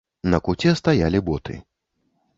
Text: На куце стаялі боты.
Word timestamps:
На 0.33 0.39
куце 0.47 0.71
стаялі 0.81 1.23
боты. 1.31 1.61